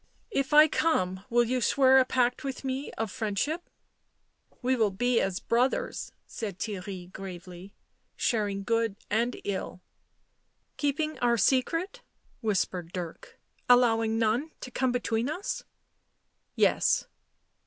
[0.31, 3.69] "If I come, will you swear a pact with me of friendship
[4.63, 7.75] ?""We will be as brothers," said Theirry gravely."
[8.27, 9.79] Sharing good and ill.""
[10.77, 12.01] Keeping our secret?"
[12.39, 15.65] whispered Dirk— "allowing none to come between us?"
[16.55, 16.79] "Yea."